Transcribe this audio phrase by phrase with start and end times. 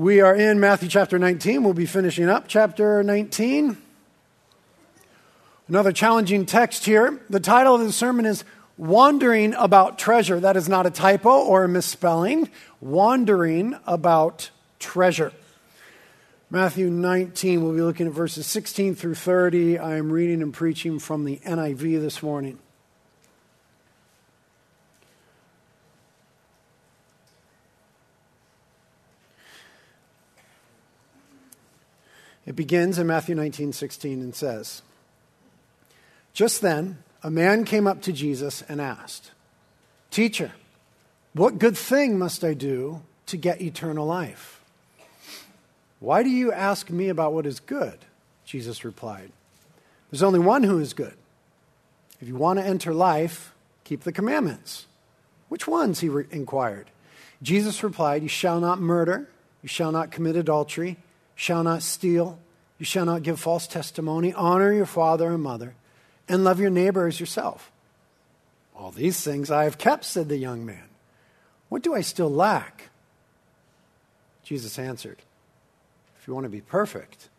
[0.00, 1.62] We are in Matthew chapter 19.
[1.62, 3.76] We'll be finishing up chapter 19.
[5.68, 7.20] Another challenging text here.
[7.28, 8.42] The title of the sermon is
[8.78, 10.40] Wandering About Treasure.
[10.40, 12.48] That is not a typo or a misspelling.
[12.80, 15.34] Wandering About Treasure.
[16.48, 19.76] Matthew 19, we'll be looking at verses 16 through 30.
[19.76, 22.58] I am reading and preaching from the NIV this morning.
[32.46, 34.82] It begins in Matthew 19, 16 and says,
[36.32, 39.30] Just then, a man came up to Jesus and asked,
[40.10, 40.52] Teacher,
[41.34, 44.60] what good thing must I do to get eternal life?
[46.00, 47.98] Why do you ask me about what is good?
[48.44, 49.30] Jesus replied,
[50.10, 51.14] There's only one who is good.
[52.20, 54.86] If you want to enter life, keep the commandments.
[55.48, 56.00] Which ones?
[56.00, 56.90] He re- inquired.
[57.42, 59.28] Jesus replied, You shall not murder,
[59.62, 60.96] you shall not commit adultery
[61.40, 62.38] shall not steal,
[62.78, 65.74] you shall not give false testimony, honor your father and mother,
[66.28, 67.72] and love your neighbor as yourself.
[68.76, 70.84] All these things I have kept, said the young man.
[71.70, 72.90] What do I still lack?
[74.42, 75.16] Jesus answered,
[76.20, 77.30] If you want to be perfect,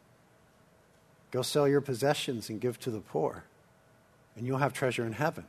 [1.29, 3.43] go sell your possessions and give to the poor,
[4.35, 5.45] and you'll have treasure in heaven.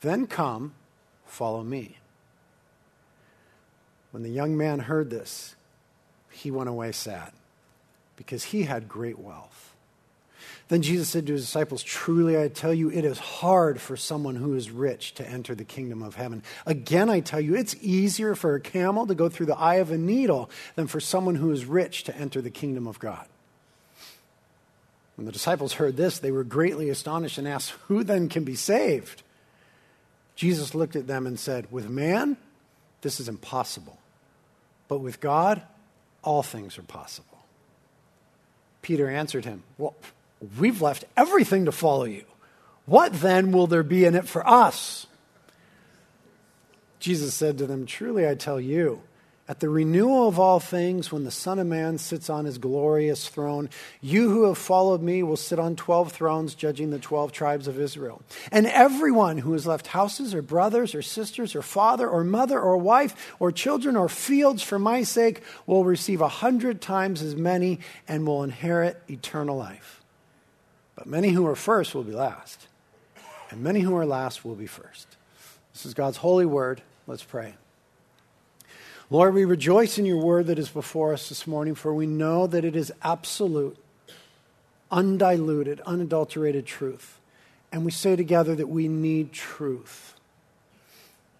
[0.00, 0.72] Then come,
[1.26, 1.98] follow me.
[4.12, 5.56] When the young man heard this,
[6.30, 7.32] he went away sad
[8.16, 9.74] because he had great wealth.
[10.68, 14.34] Then Jesus said to his disciples, Truly I tell you, it is hard for someone
[14.34, 16.42] who is rich to enter the kingdom of heaven.
[16.64, 19.92] Again, I tell you, it's easier for a camel to go through the eye of
[19.92, 23.26] a needle than for someone who is rich to enter the kingdom of God.
[25.14, 28.56] When the disciples heard this, they were greatly astonished and asked, Who then can be
[28.56, 29.22] saved?
[30.34, 32.36] Jesus looked at them and said, With man,
[33.02, 33.98] this is impossible.
[34.88, 35.62] But with God,
[36.22, 37.35] all things are possible.
[38.86, 39.96] Peter answered him, Well,
[40.60, 42.22] we've left everything to follow you.
[42.84, 45.08] What then will there be in it for us?
[47.00, 49.02] Jesus said to them, Truly I tell you,
[49.48, 53.28] at the renewal of all things, when the Son of Man sits on his glorious
[53.28, 53.70] throne,
[54.00, 57.78] you who have followed me will sit on 12 thrones, judging the 12 tribes of
[57.78, 58.22] Israel.
[58.50, 62.76] And everyone who has left houses or brothers or sisters or father or mother or
[62.76, 67.78] wife or children or fields for my sake will receive a hundred times as many
[68.08, 70.02] and will inherit eternal life.
[70.96, 72.66] But many who are first will be last,
[73.50, 75.06] and many who are last will be first.
[75.72, 76.82] This is God's holy word.
[77.06, 77.54] Let's pray.
[79.08, 82.48] Lord, we rejoice in your word that is before us this morning, for we know
[82.48, 83.76] that it is absolute,
[84.90, 87.20] undiluted, unadulterated truth.
[87.70, 90.14] And we say together that we need truth.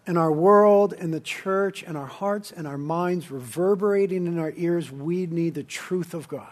[0.06, 4.52] In our world, in the church, in our hearts, and our minds, reverberating in our
[4.56, 6.46] ears, we need the truth of God.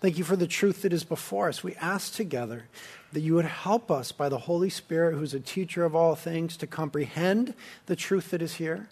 [0.00, 1.64] Thank you for the truth that is before us.
[1.64, 2.66] We ask together
[3.12, 6.56] that you would help us by the Holy Spirit, who's a teacher of all things,
[6.58, 7.54] to comprehend
[7.86, 8.88] the truth that is here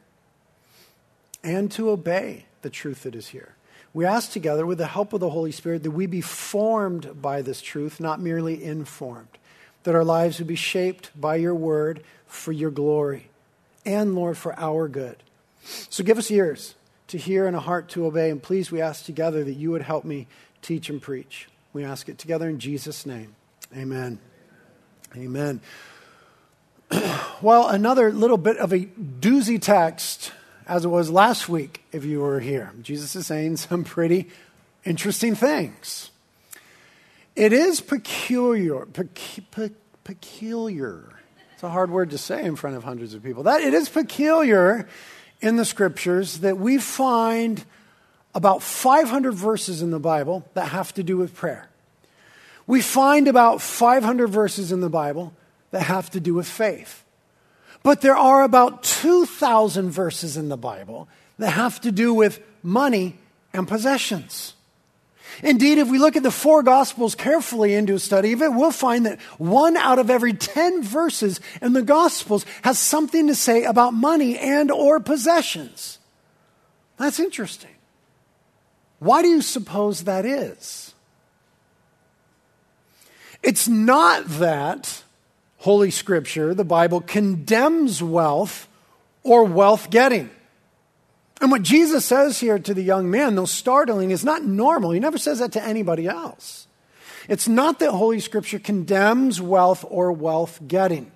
[1.43, 3.55] and to obey the truth that is here.
[3.95, 7.43] We ask together, with the help of the Holy Spirit, that we be formed by
[7.43, 9.39] this truth, not merely informed,
[9.85, 13.31] that our lives would be shaped by your word for your glory,
[13.87, 15.17] and, Lord, for our good.
[15.89, 16.75] So give us ears
[17.09, 19.83] to hear and a heart to obey, and please, we ask together that you would
[19.83, 20.27] help me
[20.61, 21.49] teach and preach.
[21.73, 23.35] We ask it together in Jesus' name.
[23.75, 24.19] Amen.
[25.17, 25.61] Amen.
[27.43, 30.33] well, another little bit of a doozy text
[30.69, 32.73] as it was last week if you were here.
[32.83, 34.29] Jesus is saying some pretty
[34.85, 36.11] interesting things.
[37.35, 38.87] It is peculiar,
[40.05, 41.15] peculiar.
[41.55, 43.45] It's a hard word to say in front of hundreds of people.
[43.45, 44.89] That it is peculiar
[45.41, 47.65] in the scriptures that we find
[48.35, 51.69] about 500 verses in the Bible that have to do with prayer.
[52.67, 55.33] We find about 500 verses in the Bible
[55.71, 57.05] that have to do with faith.
[57.83, 61.09] But there are about 2,000 verses in the Bible
[61.39, 63.17] that have to do with money
[63.53, 64.55] and possessions.
[65.43, 68.73] Indeed, if we look at the four Gospels carefully into a study of it, we'll
[68.73, 73.65] find that one out of every 10 verses in the Gospels has something to say
[73.65, 75.99] about money and or possessions.
[76.97, 77.71] That's interesting.
[78.99, 80.93] Why do you suppose that is?
[83.43, 85.05] It's not that
[85.69, 88.67] Holy Scripture, the Bible, condemns wealth
[89.23, 90.31] or wealth getting.
[91.43, 94.93] And what Jesus says here to the young man, though startling, is not normal.
[94.93, 96.69] He never says that to anybody else.
[97.29, 101.13] It's not that Holy Scripture condemns wealth or wealth getting.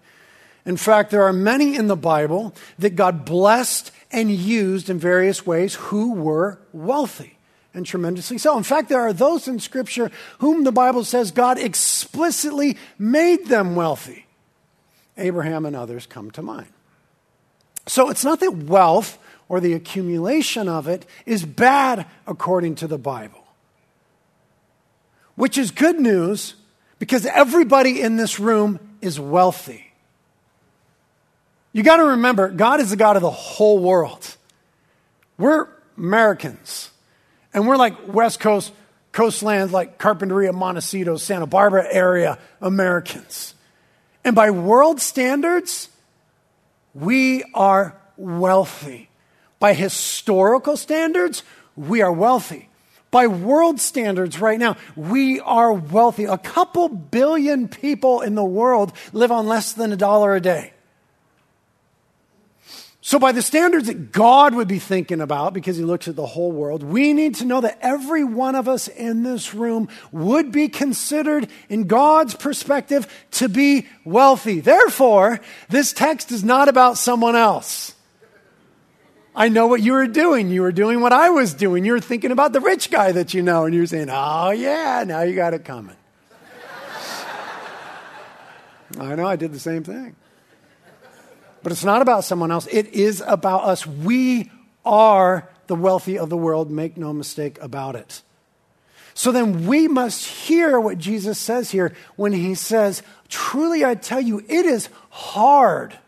[0.67, 5.47] In fact, there are many in the Bible that God blessed and used in various
[5.47, 7.39] ways who were wealthy.
[7.73, 8.59] and tremendously so.
[8.59, 10.11] In fact, there are those in Scripture
[10.41, 14.22] whom the Bible says God explicitly made them wealthy.
[15.17, 16.69] Abraham and others come to mind.
[17.87, 19.19] So it's not that wealth
[19.49, 23.45] or the accumulation of it is bad according to the Bible,
[25.35, 26.55] which is good news
[26.99, 29.93] because everybody in this room is wealthy.
[31.73, 34.37] You got to remember, God is the God of the whole world.
[35.39, 36.91] We're Americans,
[37.53, 38.73] and we're like West Coast,
[39.11, 43.55] coastlands like Carpinteria, Montecito, Santa Barbara area Americans.
[44.25, 45.89] And by world standards,
[46.95, 49.09] we are wealthy.
[49.59, 51.43] By historical standards,
[51.77, 52.69] we are wealthy.
[53.11, 56.25] By world standards, right now, we are wealthy.
[56.25, 60.73] A couple billion people in the world live on less than a dollar a day.
[63.05, 66.25] So, by the standards that God would be thinking about, because He looks at the
[66.25, 70.53] whole world, we need to know that every one of us in this room would
[70.53, 74.61] be considered, in God's perspective, to be wealthy.
[74.61, 77.93] Therefore, this text is not about someone else.
[79.35, 80.51] I know what you were doing.
[80.51, 81.85] You were doing what I was doing.
[81.85, 85.03] You were thinking about the rich guy that you know, and you're saying, oh, yeah,
[85.05, 85.97] now you got it coming.
[89.01, 90.15] I know, I did the same thing.
[91.63, 93.87] But it's not about someone else, it is about us.
[93.87, 94.51] We
[94.85, 98.23] are the wealthy of the world, make no mistake about it.
[99.15, 104.21] So then we must hear what Jesus says here when he says, Truly I tell
[104.21, 105.99] you, it is hard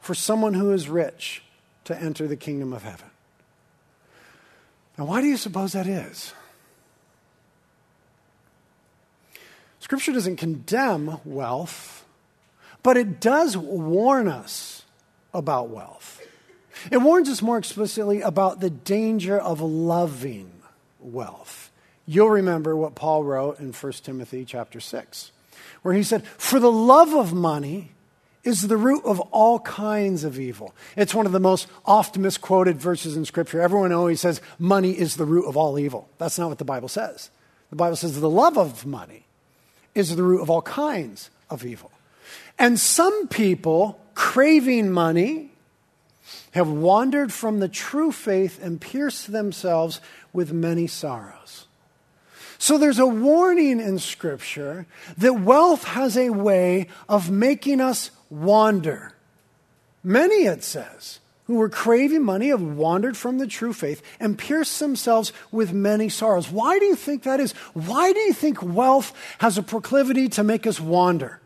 [0.00, 1.42] for someone who is rich
[1.84, 3.08] to enter the kingdom of heaven.
[4.98, 6.32] Now, why do you suppose that is?
[9.80, 12.03] Scripture doesn't condemn wealth
[12.84, 14.84] but it does warn us
[15.32, 16.22] about wealth.
[16.92, 20.52] It warns us more explicitly about the danger of loving
[21.00, 21.72] wealth.
[22.06, 25.32] You'll remember what Paul wrote in 1 Timothy chapter 6,
[25.82, 27.92] where he said, For the love of money
[28.42, 30.74] is the root of all kinds of evil.
[30.96, 33.62] It's one of the most oft misquoted verses in Scripture.
[33.62, 36.10] Everyone always says money is the root of all evil.
[36.18, 37.30] That's not what the Bible says.
[37.70, 39.24] The Bible says the love of money
[39.94, 41.90] is the root of all kinds of evil.
[42.58, 45.50] And some people, craving money,
[46.52, 50.00] have wandered from the true faith and pierced themselves
[50.32, 51.66] with many sorrows.
[52.58, 54.86] So there's a warning in Scripture
[55.18, 59.12] that wealth has a way of making us wander.
[60.02, 64.78] Many, it says, who were craving money have wandered from the true faith and pierced
[64.80, 66.50] themselves with many sorrows.
[66.50, 67.52] Why do you think that is?
[67.74, 71.40] Why do you think wealth has a proclivity to make us wander?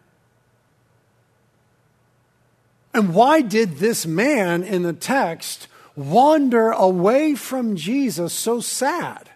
[2.98, 9.30] And why did this man in the text wander away from Jesus so sad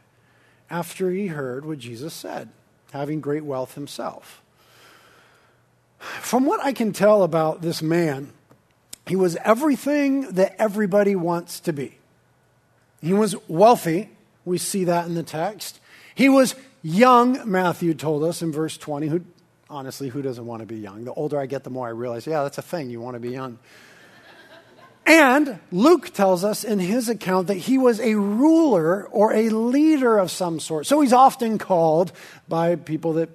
[0.68, 2.48] after he heard what Jesus said,
[2.90, 4.42] having great wealth himself?
[6.00, 8.32] From what I can tell about this man,
[9.06, 11.98] he was everything that everybody wants to be.
[13.00, 14.10] He was wealthy.
[14.44, 15.78] We see that in the text.
[16.16, 19.20] He was young, Matthew told us in verse 20, who
[19.72, 21.04] honestly, who doesn't want to be young?
[21.04, 22.90] The older I get, the more I realize, yeah, that's a thing.
[22.90, 23.58] You want to be young.
[25.04, 30.16] And Luke tells us in his account that he was a ruler or a leader
[30.16, 30.86] of some sort.
[30.86, 32.12] So he's often called
[32.48, 33.28] by people that,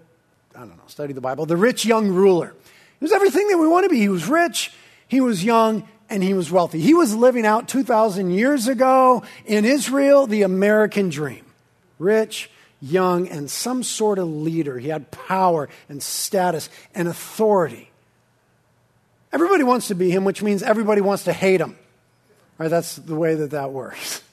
[0.56, 2.54] I don't know, study the Bible, the rich young ruler.
[3.00, 4.00] He was everything that we want to be.
[4.00, 4.72] He was rich,
[5.10, 6.80] he was young, and he was wealthy.
[6.80, 11.44] He was living out 2,000 years ago in Israel the American dream
[12.00, 12.50] rich,
[12.82, 14.78] young, and some sort of leader.
[14.78, 17.90] He had power and status and authority.
[19.32, 21.76] Everybody wants to be him, which means everybody wants to hate him.
[22.58, 22.70] Right?
[22.70, 24.24] That's the way that that works.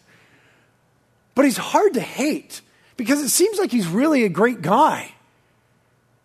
[1.37, 2.61] But he's hard to hate
[2.97, 5.13] because it seems like he's really a great guy.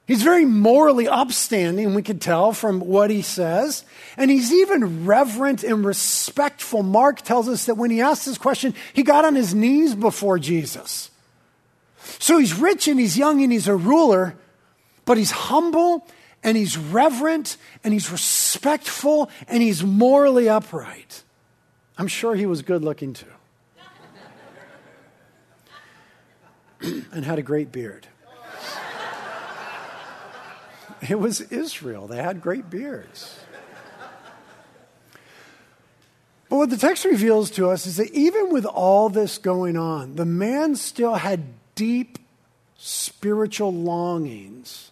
[0.09, 3.85] He's very morally upstanding, we could tell from what he says.
[4.17, 6.81] And he's even reverent and respectful.
[6.81, 10.39] Mark tells us that when he asked this question, he got on his knees before
[10.39, 11.11] Jesus.
[12.19, 14.35] So he's rich and he's young and he's a ruler,
[15.05, 16.07] but he's humble
[16.43, 21.23] and he's reverent and he's respectful and he's morally upright.
[21.97, 23.27] I'm sure he was good looking too.
[27.11, 28.07] and had a great beard.
[31.07, 32.07] It was Israel.
[32.07, 33.39] They had great beards.
[36.49, 40.15] But what the text reveals to us is that even with all this going on,
[40.15, 41.43] the man still had
[41.79, 42.19] deep
[42.77, 44.91] spiritual longings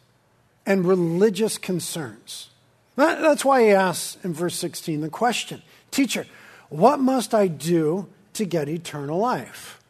[0.66, 2.50] and religious concerns.
[2.96, 6.26] that's why he asks in verse 16 the question Teacher,
[6.70, 9.82] what must I do to get eternal life?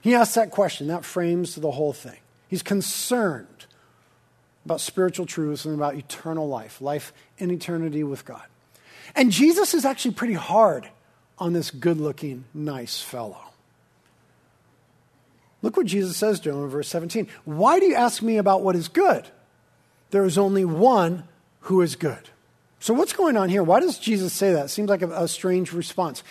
[0.00, 0.88] He asks that question.
[0.88, 2.18] That frames the whole thing.
[2.48, 3.66] He's concerned
[4.64, 8.42] about spiritual truths and about eternal life, life in eternity with God.
[9.14, 10.88] And Jesus is actually pretty hard
[11.38, 13.51] on this good looking, nice fellow.
[15.62, 17.28] Look what Jesus says to him in verse 17.
[17.44, 19.28] Why do you ask me about what is good?
[20.10, 21.24] There is only one
[21.60, 22.28] who is good.
[22.80, 23.62] So, what's going on here?
[23.62, 24.64] Why does Jesus say that?
[24.64, 26.24] It seems like a, a, strange response.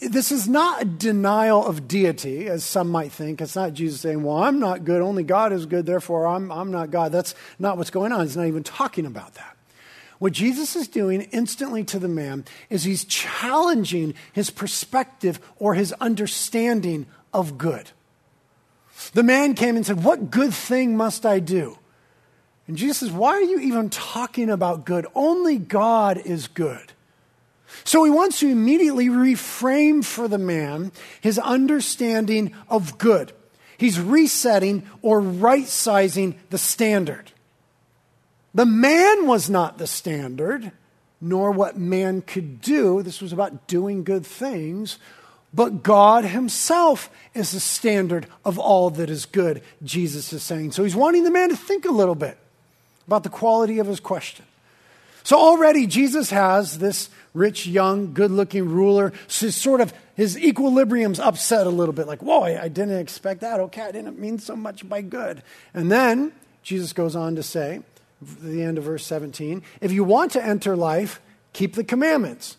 [0.00, 3.40] This is not a denial of deity, as some might think.
[3.40, 6.72] It's not Jesus saying, Well, I'm not good, only God is good, therefore I'm, I'm
[6.72, 7.12] not God.
[7.12, 8.26] That's not what's going on.
[8.26, 9.56] He's not even talking about that.
[10.18, 15.92] What Jesus is doing instantly to the man is he's challenging his perspective or his
[15.94, 17.92] understanding of good.
[19.10, 21.78] The man came and said, What good thing must I do?
[22.66, 25.06] And Jesus says, Why are you even talking about good?
[25.14, 26.92] Only God is good.
[27.84, 33.32] So he wants to immediately reframe for the man his understanding of good.
[33.78, 37.32] He's resetting or right sizing the standard.
[38.54, 40.72] The man was not the standard,
[41.20, 43.02] nor what man could do.
[43.02, 44.98] This was about doing good things.
[45.54, 50.72] But God Himself is the standard of all that is good, Jesus is saying.
[50.72, 52.38] So He's wanting the man to think a little bit
[53.06, 54.44] about the quality of his question.
[55.24, 59.12] So already Jesus has this rich, young, good looking ruler.
[59.28, 63.40] So sort of his equilibrium's upset a little bit, like, whoa, I, I didn't expect
[63.40, 63.60] that.
[63.60, 65.42] Okay, I didn't mean so much by good.
[65.72, 66.32] And then
[66.62, 67.80] Jesus goes on to say,
[68.20, 71.20] the end of verse 17, if you want to enter life,
[71.52, 72.56] keep the commandments.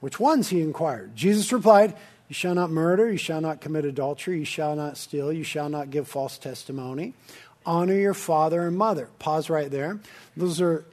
[0.00, 0.48] Which ones?
[0.48, 1.16] He inquired.
[1.16, 1.96] Jesus replied,
[2.28, 5.68] You shall not murder, you shall not commit adultery, you shall not steal, you shall
[5.68, 7.14] not give false testimony
[7.66, 9.08] honor your father and mother.
[9.18, 9.98] Pause right there.
[10.36, 10.84] Those are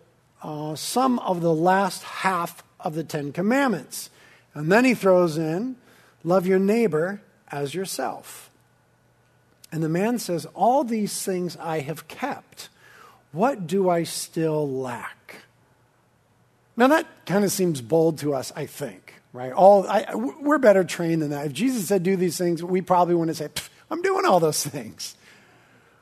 [0.41, 4.09] uh, some of the last half of the Ten Commandments.
[4.53, 5.77] And then he throws in,
[6.23, 8.49] love your neighbor as yourself.
[9.71, 12.69] And the man says, All these things I have kept.
[13.31, 15.37] What do I still lack?
[16.75, 19.02] Now, that kind of seems bold to us, I think,
[19.33, 19.51] right?
[19.51, 21.47] All, I, we're better trained than that.
[21.47, 23.49] If Jesus said do these things, we probably wouldn't say,
[23.89, 25.15] I'm doing all those things.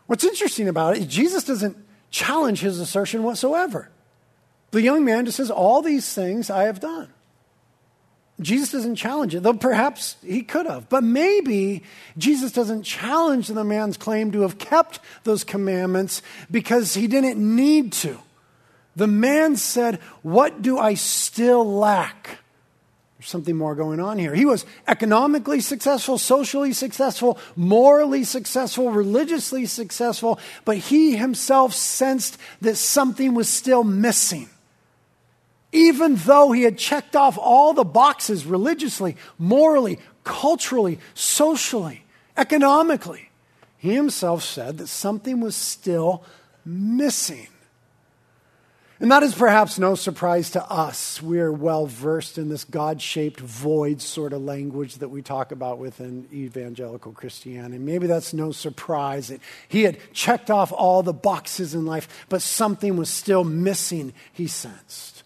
[0.05, 1.77] What's interesting about it is Jesus doesn't
[2.11, 3.89] challenge his assertion whatsoever.
[4.71, 7.09] The young man just says, All these things I have done.
[8.41, 10.89] Jesus doesn't challenge it, though perhaps he could have.
[10.89, 11.83] But maybe
[12.17, 17.93] Jesus doesn't challenge the man's claim to have kept those commandments because he didn't need
[17.93, 18.17] to.
[18.95, 22.40] The man said, What do I still lack?
[23.21, 24.33] There's something more going on here.
[24.33, 32.77] He was economically successful, socially successful, morally successful, religiously successful, but he himself sensed that
[32.77, 34.49] something was still missing.
[35.71, 42.03] Even though he had checked off all the boxes religiously, morally, culturally, socially,
[42.35, 43.29] economically,
[43.77, 46.23] he himself said that something was still
[46.65, 47.49] missing.
[49.01, 51.19] And that is perhaps no surprise to us.
[51.23, 55.79] We're well versed in this God shaped void sort of language that we talk about
[55.79, 57.79] within evangelical Christianity.
[57.79, 62.43] Maybe that's no surprise that he had checked off all the boxes in life, but
[62.43, 65.23] something was still missing, he sensed.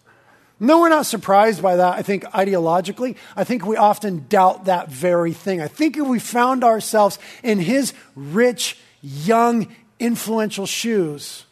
[0.58, 1.98] No, we're not surprised by that.
[1.98, 5.60] I think ideologically, I think we often doubt that very thing.
[5.60, 9.68] I think if we found ourselves in his rich, young,
[9.98, 11.45] influential shoes,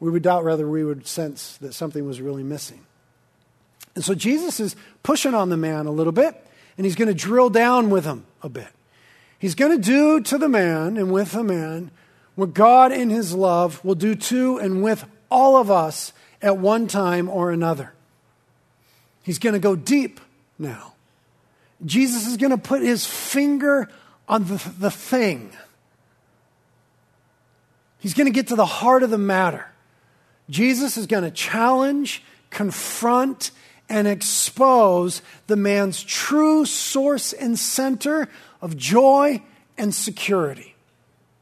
[0.00, 2.84] we would doubt whether we would sense that something was really missing.
[3.94, 6.34] And so Jesus is pushing on the man a little bit,
[6.76, 8.68] and he's going to drill down with him a bit.
[9.38, 11.90] He's going to do to the man and with the man
[12.34, 16.12] what God in his love will do to and with all of us
[16.42, 17.92] at one time or another.
[19.22, 20.20] He's going to go deep
[20.58, 20.94] now.
[21.84, 23.88] Jesus is going to put his finger
[24.28, 25.50] on the, the thing.
[27.98, 29.66] He's going to get to the heart of the matter.
[30.48, 33.50] Jesus is going to challenge, confront,
[33.88, 38.28] and expose the man's true source and center
[38.60, 39.42] of joy
[39.78, 40.74] and security.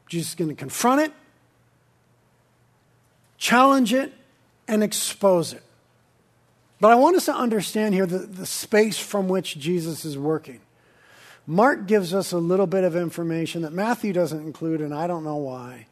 [0.07, 1.13] Jesus is going to confront it,
[3.37, 4.13] challenge it,
[4.67, 5.63] and expose it.
[6.79, 10.59] But I want us to understand here the, the space from which Jesus is working.
[11.47, 15.23] Mark gives us a little bit of information that Matthew doesn't include, and I don't
[15.23, 15.87] know why,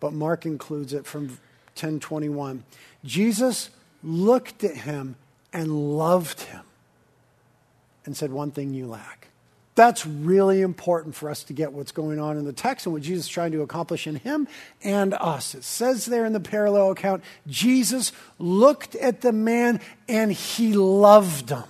[0.00, 1.38] but Mark includes it from
[1.76, 2.64] 1021.
[3.04, 3.70] Jesus
[4.02, 5.16] looked at him
[5.52, 6.62] and loved him
[8.04, 9.28] and said, One thing you lack.
[9.74, 13.02] That's really important for us to get what's going on in the text and what
[13.02, 14.48] Jesus is trying to accomplish in him
[14.82, 15.54] and us.
[15.54, 21.50] It says there in the parallel account Jesus looked at the man and he loved
[21.50, 21.64] him.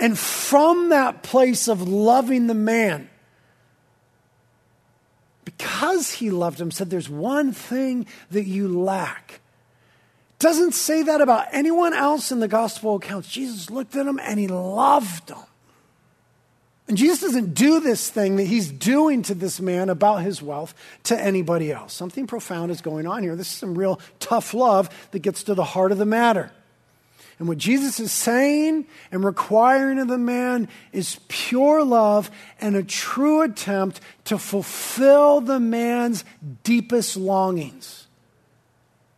[0.00, 3.09] And from that place of loving the man,
[5.56, 9.40] because he loved him, said, There's one thing that you lack.
[10.38, 13.28] Doesn't say that about anyone else in the gospel accounts.
[13.28, 15.38] Jesus looked at him and he loved him.
[16.88, 20.74] And Jesus doesn't do this thing that he's doing to this man about his wealth
[21.04, 21.92] to anybody else.
[21.92, 23.36] Something profound is going on here.
[23.36, 26.50] This is some real tough love that gets to the heart of the matter.
[27.40, 32.30] And what Jesus is saying and requiring of the man is pure love
[32.60, 36.22] and a true attempt to fulfill the man's
[36.64, 38.06] deepest longings.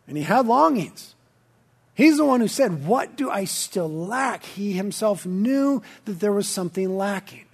[0.07, 1.15] And he had longings.
[1.95, 4.45] He's the one who said, What do I still lack?
[4.45, 7.45] He himself knew that there was something lacking.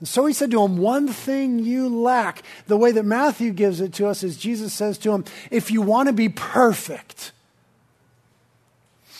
[0.00, 2.42] And so he said to him, One thing you lack.
[2.68, 5.82] The way that Matthew gives it to us is Jesus says to him, If you
[5.82, 7.32] want to be perfect.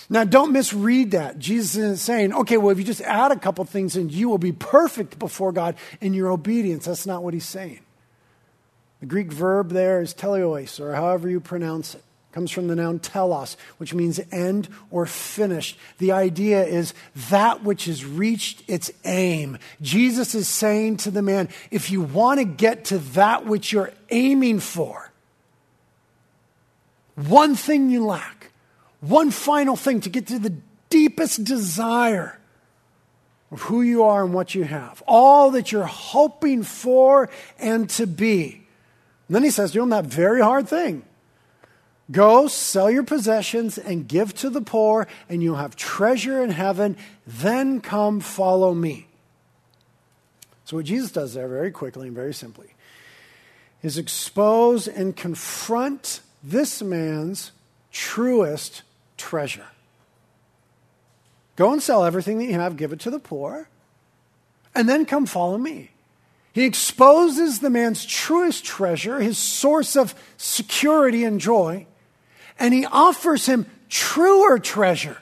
[0.08, 1.38] Now, don't misread that.
[1.38, 4.38] Jesus isn't saying, okay, well, if you just add a couple things and you will
[4.38, 6.84] be perfect before God in your obedience.
[6.84, 7.80] That's not what he's saying.
[9.00, 12.02] The Greek verb there is teleos, or however you pronounce it
[12.36, 15.78] comes from the noun telos, which means end or finished.
[15.96, 16.92] The idea is
[17.30, 19.56] that which has reached its aim.
[19.80, 23.90] Jesus is saying to the man, if you want to get to that which you're
[24.10, 25.10] aiming for,
[27.14, 28.50] one thing you lack,
[29.08, 30.54] one final thing to get to the
[30.90, 32.38] deepest desire
[33.50, 38.06] of who you are and what you have, all that you're hoping for and to
[38.06, 38.62] be.
[39.28, 41.04] And then he says to him that very hard thing
[42.10, 46.96] Go, sell your possessions, and give to the poor, and you'll have treasure in heaven.
[47.26, 49.08] Then come follow me.
[50.64, 52.74] So, what Jesus does there, very quickly and very simply,
[53.82, 57.50] is expose and confront this man's
[57.90, 58.82] truest
[59.16, 59.66] treasure.
[61.56, 63.68] Go and sell everything that you have, give it to the poor,
[64.74, 65.90] and then come follow me.
[66.52, 71.86] He exposes the man's truest treasure, his source of security and joy
[72.58, 75.18] and he offers him truer treasure.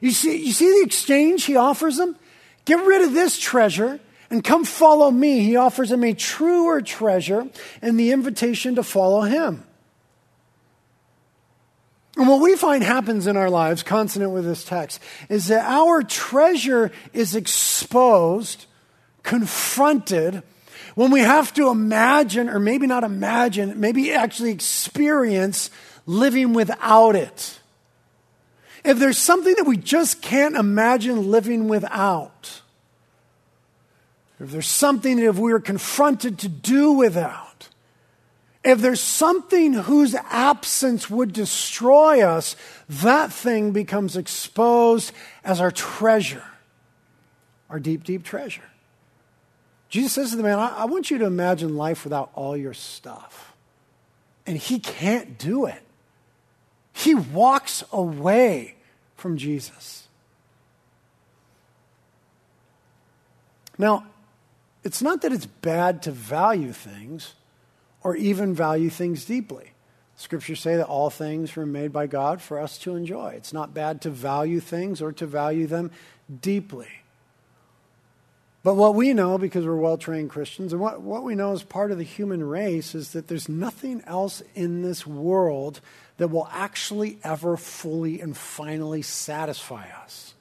[0.00, 2.16] You see, you see the exchange he offers him?
[2.64, 5.40] Get rid of this treasure and come follow me.
[5.40, 7.48] He offers him a truer treasure
[7.80, 9.64] and the invitation to follow him.
[12.16, 16.02] And what we find happens in our lives, consonant with this text, is that our
[16.02, 18.66] treasure is exposed,
[19.22, 20.42] confronted,
[20.94, 25.70] when we have to imagine, or maybe not imagine, maybe actually experience
[26.06, 27.58] living without it.
[28.84, 32.60] If there's something that we just can't imagine living without,
[34.38, 37.43] if there's something that if we are confronted to do without,
[38.64, 42.56] if there's something whose absence would destroy us,
[42.88, 45.12] that thing becomes exposed
[45.44, 46.44] as our treasure,
[47.68, 48.64] our deep, deep treasure.
[49.90, 52.74] Jesus says to the man, I, I want you to imagine life without all your
[52.74, 53.54] stuff.
[54.46, 55.82] And he can't do it.
[56.92, 58.76] He walks away
[59.16, 60.08] from Jesus.
[63.76, 64.06] Now,
[64.82, 67.34] it's not that it's bad to value things
[68.04, 69.72] or even value things deeply.
[70.16, 73.30] Scriptures say that all things were made by God for us to enjoy.
[73.30, 75.90] It's not bad to value things or to value them
[76.40, 76.88] deeply.
[78.62, 81.62] But what we know, because we're well trained Christians, and what, what we know as
[81.62, 85.80] part of the human race, is that there's nothing else in this world
[86.16, 90.33] that will actually ever fully and finally satisfy us.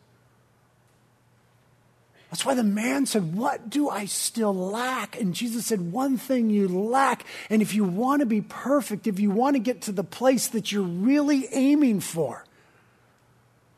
[2.33, 5.21] That's why the man said, What do I still lack?
[5.21, 7.25] And Jesus said, One thing you lack.
[7.47, 10.47] And if you want to be perfect, if you want to get to the place
[10.47, 12.43] that you're really aiming for,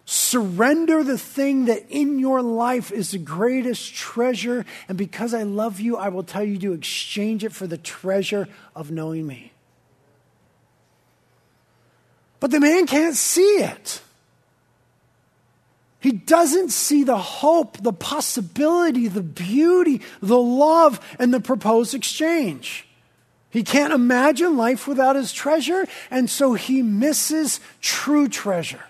[0.06, 4.66] surrender the thing that in your life is the greatest treasure.
[4.88, 8.48] And because I love you, I will tell you to exchange it for the treasure
[8.74, 9.52] of knowing me.
[12.40, 14.02] But the man can't see it.
[16.06, 22.88] He doesn't see the hope, the possibility, the beauty, the love, and the proposed exchange.
[23.50, 28.84] He can't imagine life without his treasure, and so he misses true treasure.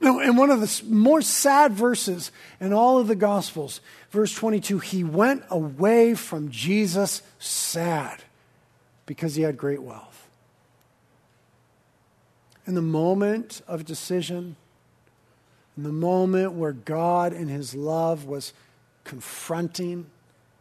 [0.00, 4.78] Now, in one of the more sad verses in all of the Gospels, verse 22,
[4.78, 8.22] he went away from Jesus sad
[9.04, 10.10] because he had great wealth
[12.66, 14.56] in the moment of decision,
[15.76, 18.52] in the moment where God in his love was
[19.04, 20.06] confronting,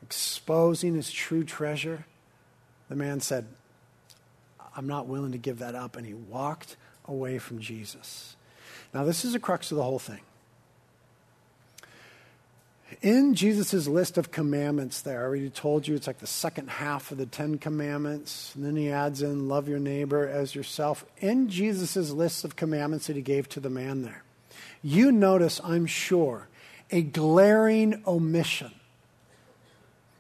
[0.02, 2.06] exposing his true treasure,
[2.90, 3.46] the man said,
[4.76, 5.96] I'm not willing to give that up.
[5.98, 8.36] And he walked away from Jesus.
[8.94, 10.22] Now, this is the crux of the whole thing.
[13.02, 17.12] in Jesus' list of commandments there, I already told you it's like the second half
[17.12, 18.54] of the Ten Commandments.
[18.56, 21.06] And then he adds in, love your neighbor as yourself.
[21.20, 24.24] In Jesus' list of commandments that he gave to the man there,
[24.82, 26.48] you notice, I'm sure,
[26.92, 28.72] a glaring omission.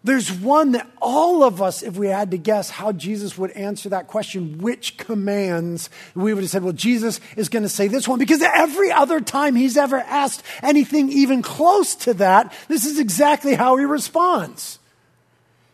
[0.01, 3.89] There's one that all of us, if we had to guess how Jesus would answer
[3.89, 8.07] that question, which commands, we would have said, well, Jesus is going to say this
[8.07, 12.97] one because every other time he's ever asked anything even close to that, this is
[12.97, 14.79] exactly how he responds.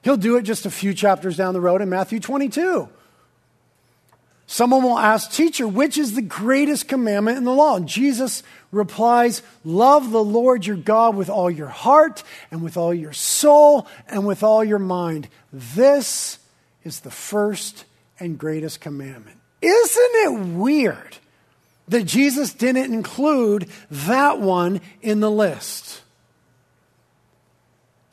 [0.01, 2.89] He'll do it just a few chapters down the road in Matthew 22.
[4.47, 7.77] Someone will ask, Teacher, which is the greatest commandment in the law?
[7.77, 12.93] And Jesus replies, Love the Lord your God with all your heart and with all
[12.93, 15.27] your soul and with all your mind.
[15.51, 16.37] This
[16.83, 17.85] is the first
[18.19, 19.37] and greatest commandment.
[19.61, 21.17] Isn't it weird
[21.87, 26.01] that Jesus didn't include that one in the list?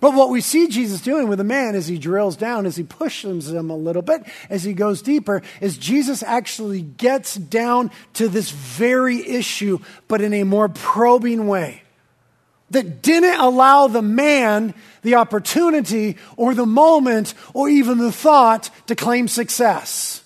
[0.02, 2.82] But what we see Jesus doing with the man as he drills down, as he
[2.82, 8.28] pushes him a little bit, as he goes deeper, is Jesus actually gets down to
[8.28, 11.84] this very issue, but in a more probing way.
[12.70, 18.96] That didn't allow the man the opportunity or the moment or even the thought to
[18.96, 20.21] claim success.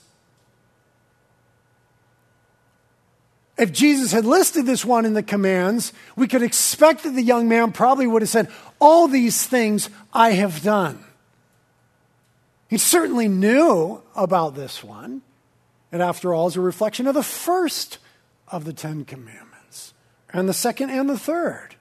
[3.59, 7.49] If Jesus had listed this one in the commands, we could expect that the young
[7.49, 11.03] man probably would have said, All these things I have done.
[12.69, 15.23] He certainly knew about this one.
[15.93, 17.99] And after all, is a reflection of the first
[18.49, 19.95] of the Ten Commandments,
[20.33, 21.76] and the second and the third.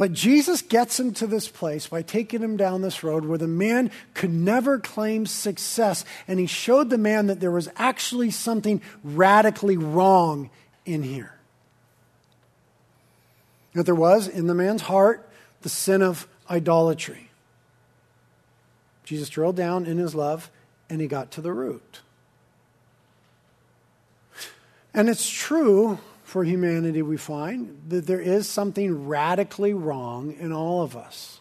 [0.00, 3.46] But Jesus gets him to this place by taking him down this road where the
[3.46, 6.06] man could never claim success.
[6.26, 10.48] And he showed the man that there was actually something radically wrong
[10.86, 11.34] in here.
[13.74, 15.28] That there was in the man's heart
[15.60, 17.28] the sin of idolatry.
[19.04, 20.50] Jesus drilled down in his love
[20.88, 22.00] and he got to the root.
[24.94, 25.98] And it's true
[26.30, 31.40] for humanity, we find that there is something radically wrong in all of us.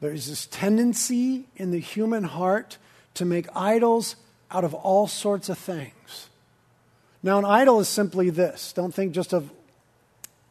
[0.00, 2.78] There is this tendency in the human heart
[3.14, 4.14] to make idols
[4.48, 6.28] out of all sorts of things.
[7.20, 8.72] Now, an idol is simply this.
[8.72, 9.50] Don't think just of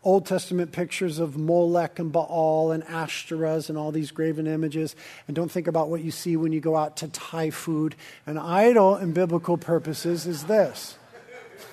[0.04, 4.98] Old Testament pictures of Molech and Baal and Ashtoreths and all these graven images.
[5.28, 7.96] And don't think about what you see when you go out to Thai food.
[8.26, 10.98] An idol, in biblical purposes, is this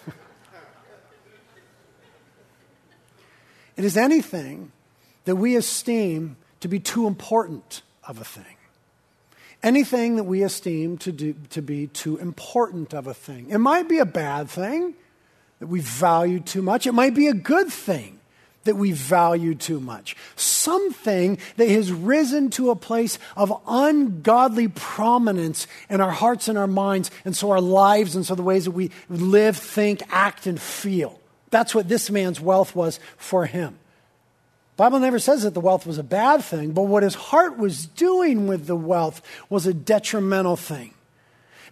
[3.79, 4.73] It is anything
[5.25, 8.57] that we esteem to be too important of a thing.
[9.63, 13.49] Anything that we esteem to, do, to be too important of a thing.
[13.51, 14.95] It might be a bad thing
[15.61, 18.19] that we value too much, it might be a good thing
[18.65, 20.17] that we value too much.
[20.35, 26.67] Something that has risen to a place of ungodly prominence in our hearts and our
[26.67, 30.61] minds, and so our lives, and so the ways that we live, think, act, and
[30.61, 31.18] feel.
[31.51, 33.79] That's what this man's wealth was for him.
[34.77, 37.87] Bible never says that the wealth was a bad thing, but what his heart was
[37.87, 40.95] doing with the wealth was a detrimental thing.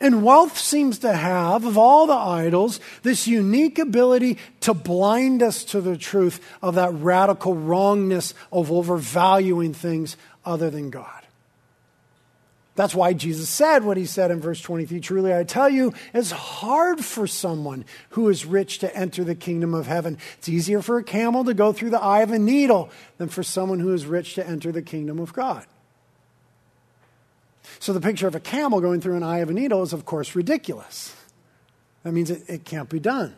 [0.01, 5.65] And wealth seems to have, of all the idols, this unique ability to blind us
[5.67, 11.16] to the truth of that radical wrongness of overvaluing things other than God.
[12.77, 16.31] That's why Jesus said what he said in verse 23 Truly, I tell you, it's
[16.31, 20.19] hard for someone who is rich to enter the kingdom of heaven.
[20.39, 23.43] It's easier for a camel to go through the eye of a needle than for
[23.43, 25.65] someone who is rich to enter the kingdom of God.
[27.79, 30.05] So, the picture of a camel going through an eye of a needle is, of
[30.05, 31.17] course, ridiculous.
[32.03, 33.35] That means it, it can't be done.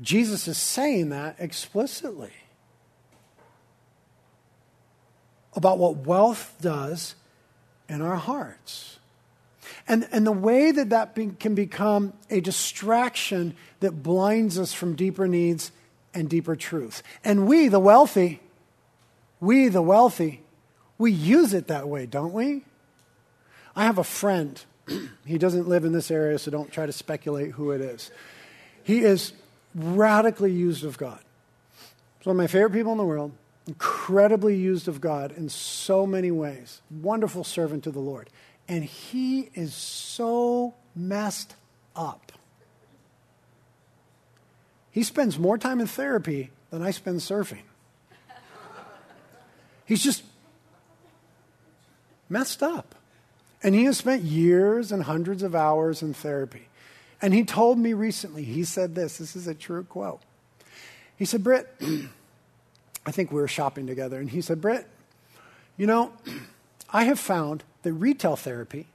[0.00, 2.32] Jesus is saying that explicitly
[5.54, 7.16] about what wealth does
[7.88, 8.98] in our hearts.
[9.86, 14.96] And, and the way that that be, can become a distraction that blinds us from
[14.96, 15.72] deeper needs
[16.14, 17.02] and deeper truth.
[17.24, 18.40] And we, the wealthy,
[19.40, 20.42] we, the wealthy,
[20.96, 22.64] we use it that way, don't we?
[23.76, 24.62] I have a friend.
[25.26, 28.10] he doesn't live in this area, so don't try to speculate who it is.
[28.84, 29.32] He is
[29.74, 31.20] radically used of God.
[32.18, 33.32] He's one of my favorite people in the world
[33.66, 36.80] incredibly used of God in so many ways.
[36.90, 38.28] Wonderful servant to the Lord.
[38.68, 41.54] And he is so messed
[41.96, 42.32] up.
[44.90, 47.62] He spends more time in therapy than I spend surfing.
[49.86, 50.22] He's just
[52.28, 52.94] messed up.
[53.62, 56.68] And he has spent years and hundreds of hours in therapy.
[57.20, 60.20] And he told me recently, he said this this is a true quote.
[61.16, 61.74] He said, Britt,
[63.06, 64.86] I think we were shopping together, and he said, Britt,
[65.76, 66.12] you know,
[66.90, 68.86] I have found that retail therapy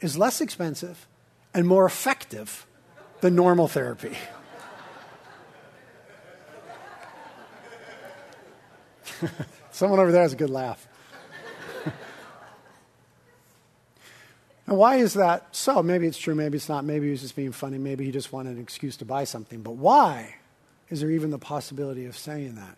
[0.00, 1.06] is less expensive
[1.54, 2.66] and more effective
[3.20, 4.16] than normal therapy.
[9.70, 10.86] Someone over there has a good laugh.
[14.66, 15.82] now, why is that so?
[15.82, 16.84] Maybe it's true, maybe it's not.
[16.84, 17.78] Maybe he was just being funny.
[17.78, 19.62] Maybe he just wanted an excuse to buy something.
[19.62, 20.36] But why
[20.88, 22.76] is there even the possibility of saying that?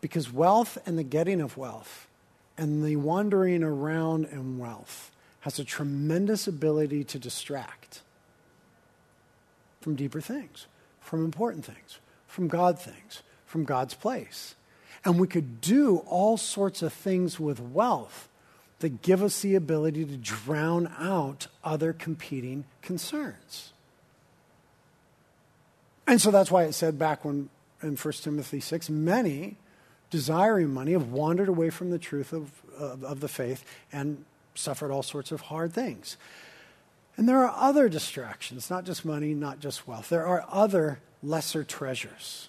[0.00, 2.06] Because wealth and the getting of wealth
[2.56, 5.10] and the wandering around in wealth
[5.40, 8.02] has a tremendous ability to distract
[9.80, 10.66] from deeper things,
[11.00, 14.54] from important things, from God things, from God's place.
[15.04, 18.28] And we could do all sorts of things with wealth
[18.80, 23.72] that give us the ability to drown out other competing concerns.
[26.06, 27.48] And so that's why it said back when
[27.82, 29.56] in 1 Timothy 6 many
[30.10, 34.90] desiring money have wandered away from the truth of, of, of the faith and suffered
[34.90, 36.16] all sorts of hard things.
[37.16, 40.08] And there are other distractions, not just money, not just wealth.
[40.08, 42.48] There are other lesser treasures.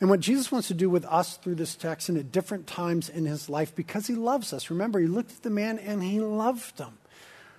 [0.00, 3.08] And what Jesus wants to do with us through this text and at different times
[3.08, 4.70] in his life, because he loves us.
[4.70, 6.98] Remember, he looked at the man and he loved him.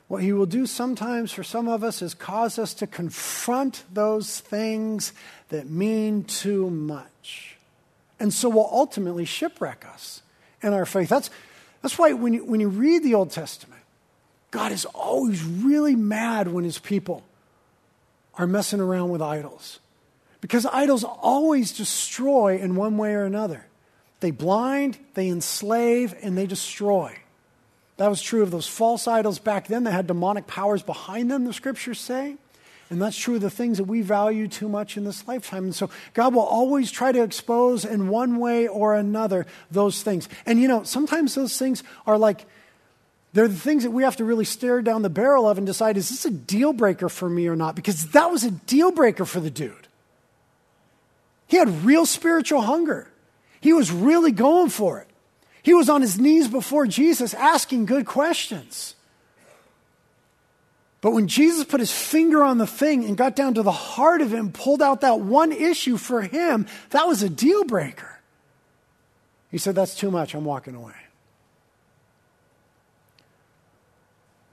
[0.08, 4.40] What he will do sometimes for some of us is cause us to confront those
[4.40, 5.14] things
[5.50, 7.51] that mean too much.
[8.22, 10.22] And so will ultimately shipwreck us
[10.62, 11.10] in our faith.
[11.10, 11.32] That's,
[11.82, 13.82] that's why when you, when you read the Old Testament,
[14.52, 17.24] God is always really mad when his people
[18.36, 19.80] are messing around with idols.
[20.40, 23.66] Because idols always destroy in one way or another.
[24.20, 27.18] They blind, they enslave, and they destroy.
[27.98, 31.46] That was true of those false idols back then that had demonic powers behind them,
[31.46, 32.36] the scriptures say.
[32.92, 35.64] And that's true of the things that we value too much in this lifetime.
[35.64, 40.28] And so God will always try to expose in one way or another those things.
[40.46, 42.46] And you know, sometimes those things are like,
[43.32, 45.96] they're the things that we have to really stare down the barrel of and decide
[45.96, 47.78] is this a deal breaker for me or not?
[47.78, 49.88] Because that was a deal breaker for the dude.
[51.48, 53.08] He had real spiritual hunger,
[53.62, 55.08] he was really going for it.
[55.64, 58.96] He was on his knees before Jesus asking good questions.
[61.02, 64.22] But when Jesus put his finger on the thing and got down to the heart
[64.22, 68.20] of it and pulled out that one issue for him, that was a deal breaker.
[69.50, 70.36] He said, That's too much.
[70.36, 70.94] I'm walking away.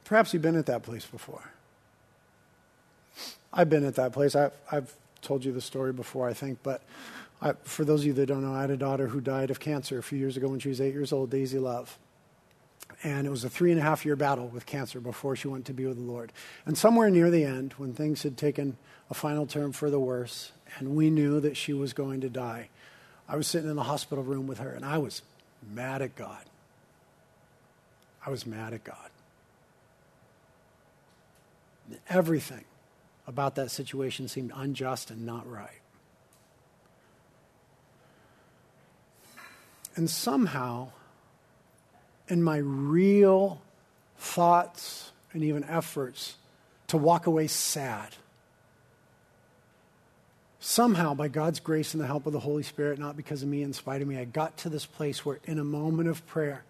[0.04, 1.52] Perhaps you've been at that place before.
[3.52, 4.34] I've been at that place.
[4.34, 6.82] I've, I've told you the story before, I think, but
[7.42, 9.60] I, for those of you that don't know, I had a daughter who died of
[9.60, 11.98] cancer a few years ago when she was eight years old, Daisy Love.
[13.04, 15.66] And it was a three and a half year battle with cancer before she went
[15.66, 16.32] to be with the Lord.
[16.66, 18.76] And somewhere near the end, when things had taken
[19.08, 22.68] a final turn for the worse, and we knew that she was going to die,
[23.28, 25.22] I was sitting in the hospital room with her, and I was
[25.72, 26.44] mad at God.
[28.24, 28.96] I was mad at God.
[32.08, 32.64] Everything
[33.26, 35.80] about that situation seemed unjust and not right.
[39.94, 40.90] And somehow,
[42.28, 43.60] in my real
[44.18, 46.36] thoughts and even efforts
[46.88, 48.14] to walk away sad.
[50.60, 53.62] Somehow, by God's grace and the help of the Holy Spirit, not because of me,
[53.62, 56.64] in spite of me, I got to this place where, in a moment of prayer,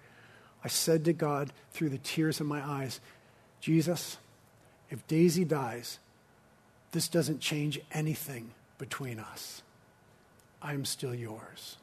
[0.63, 3.01] I said to God through the tears in my eyes,
[3.61, 4.19] Jesus,
[4.91, 5.99] if Daisy dies,
[6.93, 9.63] this doesn't change anything between us.
[10.61, 11.77] I'm still yours.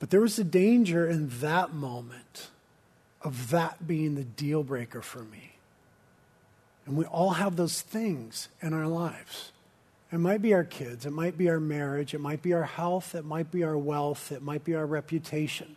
[0.00, 2.48] But there was a danger in that moment
[3.22, 5.52] of that being the deal breaker for me.
[6.86, 9.52] And we all have those things in our lives.
[10.10, 13.14] It might be our kids, it might be our marriage, it might be our health,
[13.14, 15.76] it might be our wealth, it might be our reputation.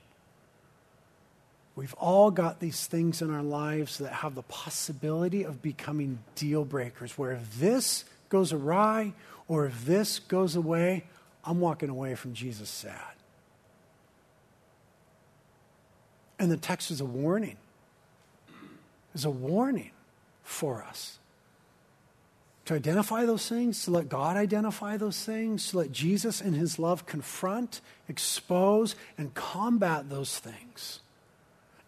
[1.75, 6.65] We've all got these things in our lives that have the possibility of becoming deal
[6.65, 9.13] breakers, where if this goes awry
[9.47, 11.03] or if this goes away,
[11.43, 13.13] I'm walking away from Jesus sad.
[16.43, 17.56] And the text is a warning.
[19.15, 19.91] It's a warning
[20.43, 21.19] for us
[22.65, 26.77] to identify those things, to let God identify those things, to let Jesus in his
[26.77, 27.79] love confront,
[28.10, 30.99] expose, and combat those things.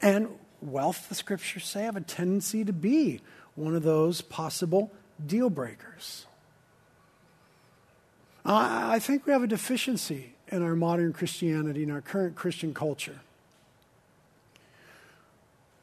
[0.01, 0.29] And
[0.61, 3.19] wealth, the scriptures say, have a tendency to be
[3.55, 4.89] one of those possible
[5.27, 6.27] deal breakers.
[8.45, 13.19] I think we have a deficiency in our modern Christianity, in our current Christian culture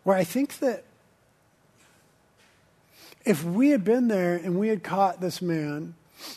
[0.04, 0.84] where I think that
[3.24, 5.94] if we had been there and we had caught this man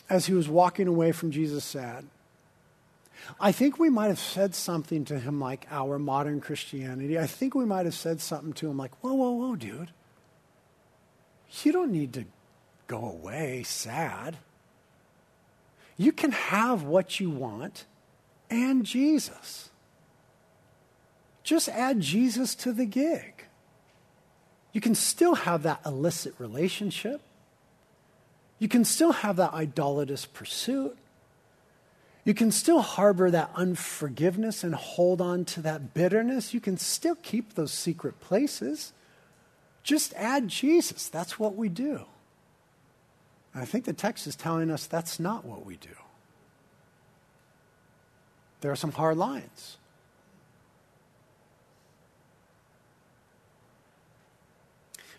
[0.09, 2.05] as he was walking away from Jesus sad.
[3.39, 7.17] I think we might have said something to him like our modern Christianity.
[7.17, 9.91] I think we might have said something to him like, whoa, whoa, whoa, dude.
[11.63, 12.25] You don't need to
[12.87, 14.37] go away sad.
[15.97, 17.85] You can have what you want
[18.49, 19.69] and Jesus.
[21.43, 23.34] Just add Jesus to the gig.
[24.75, 27.21] You can still have that illicit relationship.
[28.59, 30.97] You can still have that idolatrous pursuit.
[32.25, 36.53] You can still harbor that unforgiveness and hold on to that bitterness.
[36.53, 38.91] You can still keep those secret places.
[39.81, 41.07] Just add Jesus.
[41.07, 42.01] That's what we do.
[43.53, 45.95] And I think the text is telling us that's not what we do.
[48.59, 49.77] There are some hard lines.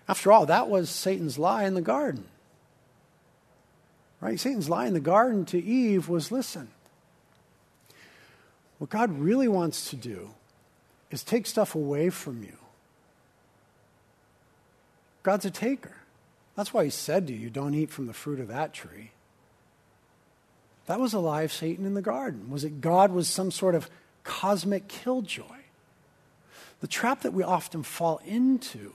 [0.09, 2.25] After all, that was Satan's lie in the garden.
[4.21, 4.39] Right?
[4.39, 6.69] Satan's lie in the garden to Eve was listen,
[8.79, 10.31] what God really wants to do
[11.11, 12.57] is take stuff away from you.
[15.23, 15.97] God's a taker.
[16.55, 19.11] That's why he said to you, don't eat from the fruit of that tree.
[20.87, 22.51] That was a lie of Satan in the garden.
[22.51, 23.91] Was it God was some sort of
[24.25, 25.43] cosmic killjoy?
[26.81, 28.93] The trap that we often fall into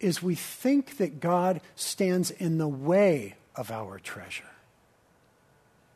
[0.00, 4.44] is we think that God stands in the way of our treasure.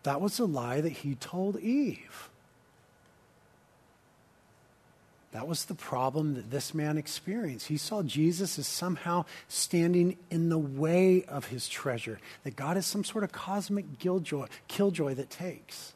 [0.04, 2.28] That was a lie that he told Eve.
[5.32, 7.66] That was the problem that this man experienced.
[7.66, 12.86] He saw Jesus as somehow standing in the way of his treasure, that God is
[12.86, 15.94] some sort of cosmic killjoy, killjoy that takes.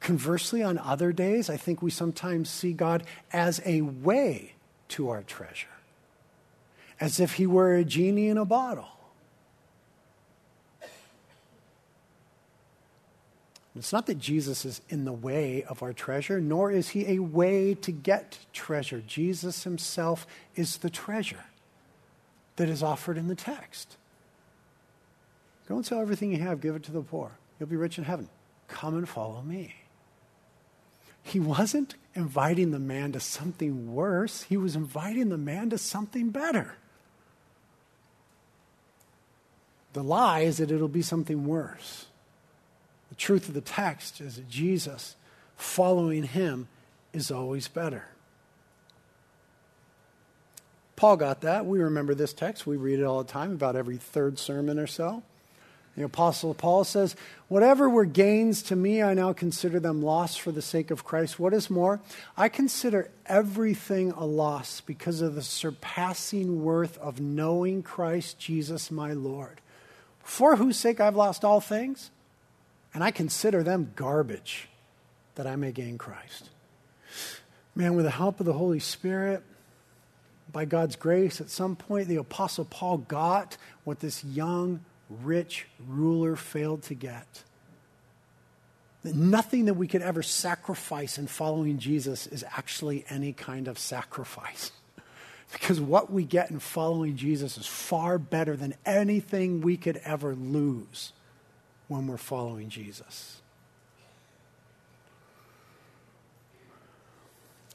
[0.00, 4.53] Conversely, on other days, I think we sometimes see God as a way
[4.88, 5.66] to our treasure,
[7.00, 8.88] as if he were a genie in a bottle.
[13.76, 17.18] It's not that Jesus is in the way of our treasure, nor is he a
[17.18, 19.02] way to get treasure.
[19.04, 21.44] Jesus himself is the treasure
[22.54, 23.96] that is offered in the text.
[25.68, 27.32] Go and sell everything you have, give it to the poor.
[27.58, 28.28] You'll be rich in heaven.
[28.68, 29.74] Come and follow me.
[31.24, 36.30] He wasn't inviting the man to something worse, he was inviting the man to something
[36.30, 36.76] better.
[39.94, 42.06] The lie is that it'll be something worse.
[43.08, 45.16] The truth of the text is that Jesus,
[45.56, 46.68] following him,
[47.12, 48.06] is always better.
[50.96, 51.64] Paul got that.
[51.64, 52.66] We remember this text.
[52.66, 55.22] We read it all the time, about every third sermon or so.
[55.96, 57.14] The Apostle Paul says,
[57.48, 61.38] Whatever were gains to me, I now consider them loss for the sake of Christ.
[61.38, 62.00] What is more,
[62.36, 69.12] I consider everything a loss because of the surpassing worth of knowing Christ Jesus my
[69.12, 69.60] Lord,
[70.22, 72.10] for whose sake I've lost all things
[72.94, 74.68] and I consider them garbage
[75.34, 76.48] that I may gain Christ.
[77.74, 79.42] Man, with the help of the Holy Spirit,
[80.52, 86.36] by God's grace, at some point the Apostle Paul got what this young, rich ruler
[86.36, 87.42] failed to get.
[89.02, 93.78] That nothing that we could ever sacrifice in following Jesus is actually any kind of
[93.78, 94.72] sacrifice.
[95.52, 100.34] Because what we get in following Jesus is far better than anything we could ever
[100.34, 101.12] lose
[101.86, 103.40] when we're following Jesus.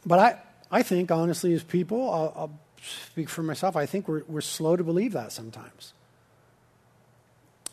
[0.05, 0.39] But I,
[0.71, 4.75] I think, honestly, as people, I'll, I'll speak for myself, I think we're, we're slow
[4.75, 5.93] to believe that sometimes.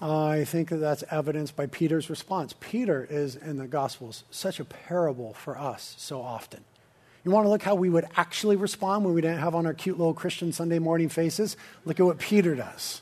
[0.01, 2.55] I think that that's evidenced by Peter's response.
[2.61, 6.65] Peter is in the Gospels such a parable for us so often.
[7.25, 9.75] You want to look how we would actually respond when we didn't have on our
[9.75, 11.57] cute little Christian Sunday morning faces?
[11.85, 13.01] Look at what Peter does.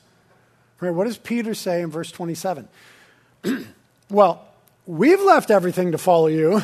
[0.81, 0.91] Right?
[0.91, 2.69] What does Peter say in verse 27?
[4.11, 4.47] well,
[4.87, 6.63] we've left everything to follow you.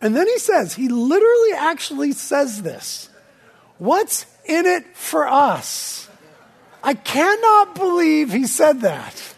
[0.00, 3.10] And then he says, he literally actually says this
[3.78, 6.08] What's in it for us?
[6.86, 9.34] I cannot believe he said that.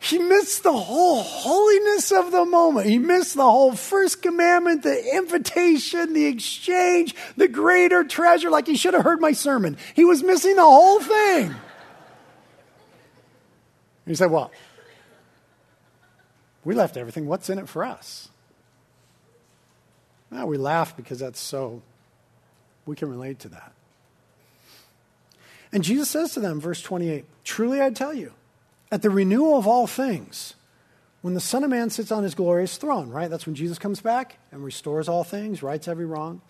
[0.00, 2.86] He missed the whole holiness of the moment.
[2.86, 8.48] He missed the whole first commandment, the invitation, the exchange, the greater treasure.
[8.48, 9.76] Like he should have heard my sermon.
[9.92, 11.54] He was missing the whole thing.
[14.06, 14.50] He said, well,
[16.64, 17.26] we left everything.
[17.26, 18.30] What's in it for us?
[20.30, 21.82] Well, we laugh because that's so,
[22.86, 23.73] we can relate to that.
[25.74, 28.32] And Jesus says to them, verse 28, Truly I tell you,
[28.92, 30.54] at the renewal of all things,
[31.20, 33.28] when the Son of Man sits on his glorious throne, right?
[33.28, 36.40] That's when Jesus comes back and restores all things, rights every wrong.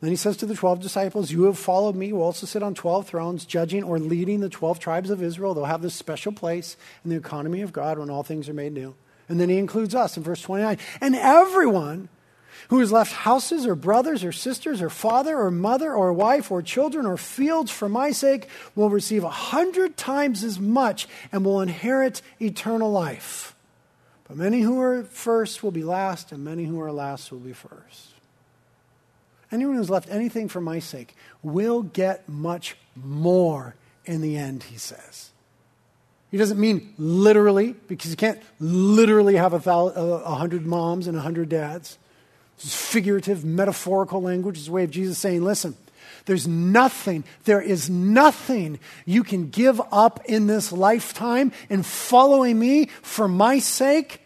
[0.00, 2.74] Then he says to the 12 disciples, You have followed me, will also sit on
[2.74, 5.54] 12 thrones, judging or leading the 12 tribes of Israel.
[5.54, 8.72] They'll have this special place in the economy of God when all things are made
[8.72, 8.96] new.
[9.28, 10.76] And then he includes us in verse 29.
[11.00, 12.08] And everyone
[12.68, 16.62] who has left houses or brothers or sisters or father or mother or wife or
[16.62, 21.60] children or fields for my sake will receive a hundred times as much and will
[21.60, 23.54] inherit eternal life.
[24.28, 27.52] But many who are first will be last, and many who are last will be
[27.52, 28.14] first.
[29.50, 33.74] Anyone who's left anything for my sake will get much more
[34.06, 35.30] in the end, he says.
[36.30, 41.50] He doesn't mean literally, because you can't literally have a, hundred moms and a hundred
[41.50, 41.98] dads.
[42.64, 44.58] Figurative, metaphorical language.
[44.58, 45.76] It's a way of Jesus saying, listen,
[46.26, 52.86] there's nothing, there is nothing you can give up in this lifetime in following me
[53.02, 54.20] for my sake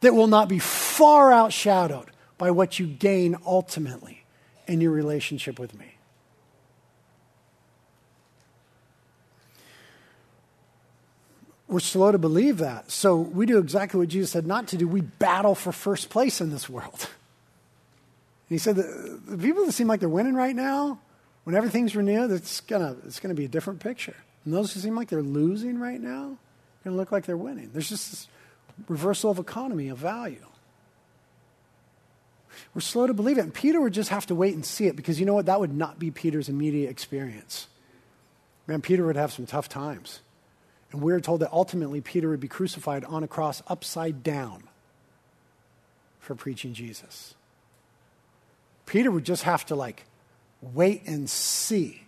[0.00, 4.24] that will not be far outshadowed by what you gain ultimately
[4.66, 5.94] in your relationship with me.
[11.68, 12.90] We're slow to believe that.
[12.90, 14.86] So we do exactly what Jesus said not to do.
[14.86, 17.08] We battle for first place in this world.
[18.52, 21.00] And he said the, the people that seem like they're winning right now,
[21.44, 24.14] when everything's renewed, it's gonna it's gonna be a different picture.
[24.44, 27.70] And those who seem like they're losing right now, are gonna look like they're winning.
[27.72, 28.28] There's just this
[28.88, 30.44] reversal of economy of value.
[32.74, 33.40] We're slow to believe it.
[33.40, 35.46] And Peter would just have to wait and see it because you know what?
[35.46, 37.68] That would not be Peter's immediate experience.
[38.66, 40.20] Man, Peter would have some tough times.
[40.90, 44.64] And we're told that ultimately Peter would be crucified on a cross upside down
[46.20, 47.34] for preaching Jesus.
[48.86, 50.04] Peter would just have to like
[50.60, 52.02] wait and see.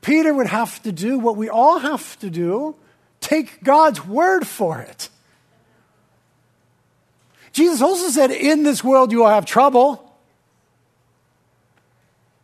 [0.00, 2.74] Peter would have to do what we all have to do
[3.20, 5.08] take God's word for it.
[7.52, 10.06] Jesus also said, In this world you will have trouble.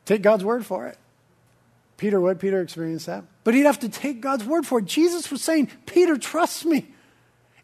[0.04, 0.98] Take God's word for it.
[1.96, 2.38] Peter would.
[2.38, 3.24] Peter experienced that.
[3.42, 4.84] But he'd have to take God's word for it.
[4.84, 6.86] Jesus was saying, Peter, trust me.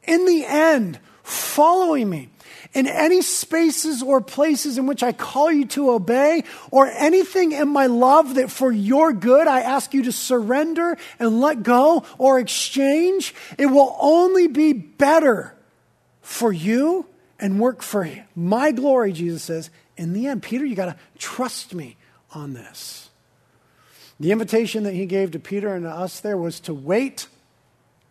[0.04, 2.28] In the end, following me
[2.74, 7.68] in any spaces or places in which I call you to obey, or anything in
[7.68, 12.38] my love that for your good I ask you to surrender and let go or
[12.38, 15.54] exchange, it will only be better
[16.22, 17.06] for you
[17.38, 19.70] and work for my glory, Jesus says.
[19.96, 21.96] In the end, Peter, you got to trust me
[22.32, 23.10] on this.
[24.18, 27.26] The invitation that he gave to Peter and to us there was to wait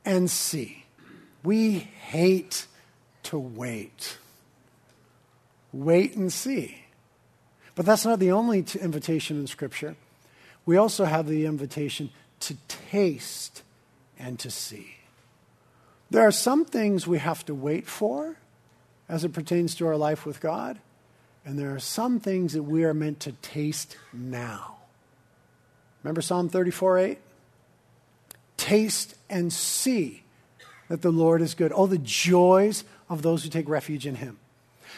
[0.06, 0.86] and see.
[1.44, 2.68] We hate
[3.24, 4.18] to wait.
[5.74, 6.86] Wait and see.
[7.76, 9.96] But that's not the only t- invitation in Scripture.
[10.66, 12.10] We also have the invitation
[12.42, 13.64] to taste
[14.20, 14.96] and to see.
[16.10, 18.36] There are some things we have to wait for,
[19.08, 20.80] as it pertains to our life with God.
[21.46, 24.78] And there are some things that we are meant to taste now.
[26.04, 27.18] Remember Psalm 34 8?
[28.58, 30.24] Taste and see
[30.90, 31.72] that the Lord is good.
[31.74, 34.40] Oh, the joys of those who take refuge in him.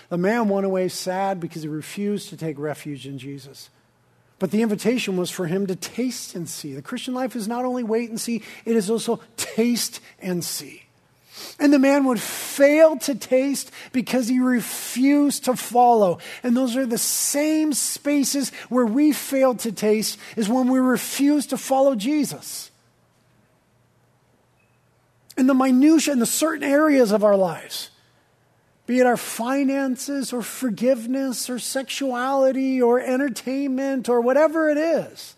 [0.10, 3.70] The man went away sad because he refused to take refuge in Jesus.
[4.38, 6.74] But the invitation was for him to taste and see.
[6.74, 10.84] The Christian life is not only wait and see, it is also taste and see.
[11.60, 16.20] And the man would fail to taste because he refused to follow.
[16.44, 21.48] And those are the same spaces where we fail to taste, is when we refuse
[21.48, 22.70] to follow Jesus.
[25.36, 27.90] In the minutiae, in the certain areas of our lives,
[28.86, 35.36] be it our finances or forgiveness or sexuality or entertainment or whatever it is.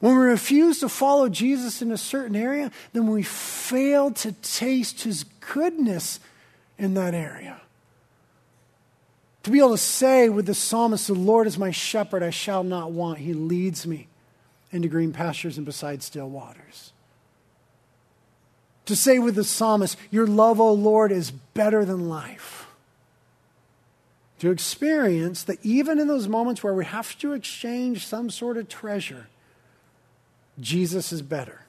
[0.00, 5.02] When we refuse to follow Jesus in a certain area, then we fail to taste
[5.02, 6.20] his goodness
[6.78, 7.60] in that area.
[9.42, 12.62] To be able to say with the psalmist, The Lord is my shepherd, I shall
[12.62, 13.18] not want.
[13.18, 14.08] He leads me
[14.70, 16.92] into green pastures and beside still waters.
[18.88, 22.68] To say with the psalmist, Your love, O Lord, is better than life.
[24.38, 28.66] To experience that even in those moments where we have to exchange some sort of
[28.66, 29.26] treasure,
[30.58, 31.66] Jesus is better.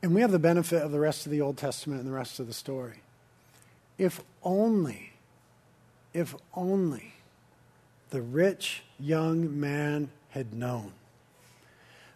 [0.00, 2.38] And we have the benefit of the rest of the Old Testament and the rest
[2.38, 3.00] of the story.
[3.98, 5.14] If only,
[6.14, 7.14] if only
[8.10, 10.92] the rich young man had known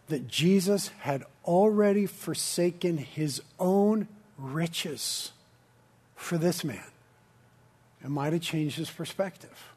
[0.09, 4.07] that Jesus had already forsaken his own
[4.37, 5.33] riches
[6.15, 6.85] for this man,
[8.05, 9.73] it might have changed his perspective.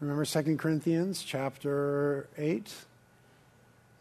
[0.00, 2.72] Remember 2 Corinthians chapter 8?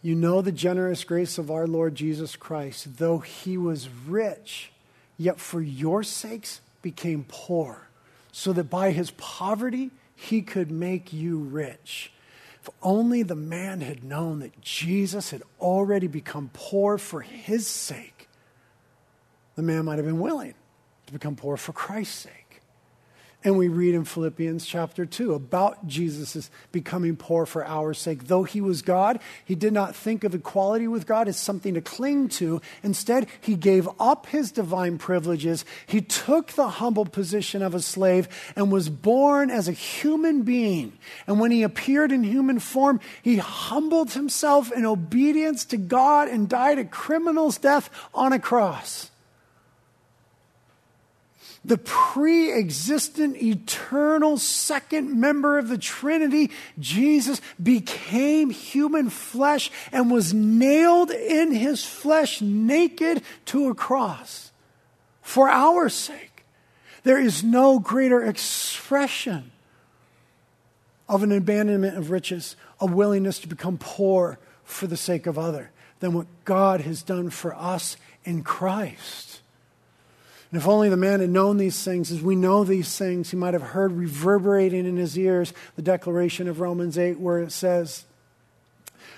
[0.02, 2.98] You know the generous grace of our Lord Jesus Christ.
[2.98, 4.72] Though he was rich,
[5.18, 7.90] yet for your sakes became poor,
[8.32, 12.14] so that by his poverty he could make you rich.
[12.68, 18.28] If only the man had known that Jesus had already become poor for his sake,
[19.55, 20.53] the man might have been willing
[21.05, 22.47] to become poor for Christ's sake.
[23.44, 28.26] And we read in Philippians chapter 2 about Jesus' becoming poor for our sake.
[28.26, 31.82] Though he was God, he did not think of equality with God as something to
[31.82, 32.62] cling to.
[32.82, 35.66] Instead, he gave up his divine privileges.
[35.86, 40.98] He took the humble position of a slave and was born as a human being.
[41.28, 46.50] And when he appeared in human form, he humbled himself in obedience to God and
[46.50, 49.12] died a criminal's death on a cross
[51.68, 56.49] the pre existent, eternal second member of the Trinity,
[56.80, 64.51] Jesus became human flesh and was nailed in his flesh naked to a cross
[65.22, 66.45] for our sake.
[67.03, 69.51] There is no greater expression
[71.09, 75.72] of an abandonment of riches, a willingness to become poor for the sake of other,
[75.99, 79.41] than what God has done for us in Christ.
[80.52, 83.38] And if only the man had known these things, as we know these things, he
[83.38, 88.06] might have heard reverberating in his ears the declaration of Romans 8, where it says,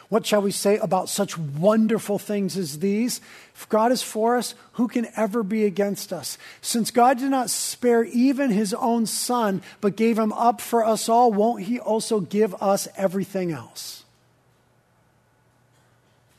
[0.09, 3.21] What shall we say about such wonderful things as these?
[3.53, 6.39] If God is for us, who can ever be against us?
[6.61, 11.07] Since God did not spare even his own son, but gave him up for us
[11.07, 14.03] all, won't he also give us everything else?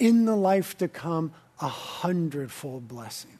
[0.01, 1.31] In the life to come,
[1.61, 3.31] a hundredfold blessing.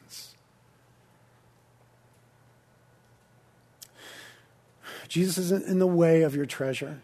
[5.11, 7.01] Jesus isn't in the way of your treasure.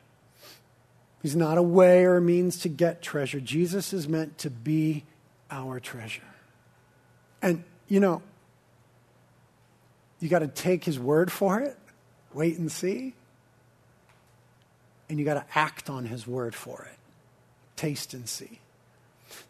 [1.21, 3.41] He's not a way or a means to get treasure.
[3.41, 5.03] Jesus is meant to be
[5.51, 6.21] our treasure.
[7.41, 8.21] And, you know,
[10.21, 11.77] you got to take his word for it,
[12.31, 13.13] wait and see.
[15.09, 16.97] And you got to act on his word for it,
[17.75, 18.61] taste and see.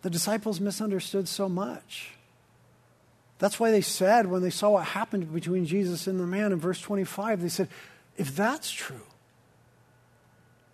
[0.01, 2.13] The disciples misunderstood so much.
[3.37, 6.59] That's why they said, when they saw what happened between Jesus and the man in
[6.59, 7.69] verse 25, they said,
[8.17, 9.01] if that's true,